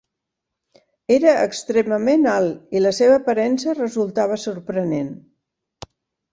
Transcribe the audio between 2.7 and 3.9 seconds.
i la seva aparença